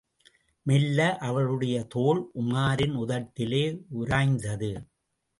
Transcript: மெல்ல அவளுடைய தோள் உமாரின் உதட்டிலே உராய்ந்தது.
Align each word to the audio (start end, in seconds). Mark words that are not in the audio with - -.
மெல்ல 0.65 1.17
அவளுடைய 1.17 1.83
தோள் 1.83 2.21
உமாரின் 2.35 2.95
உதட்டிலே 2.95 3.61
உராய்ந்தது. 3.99 4.71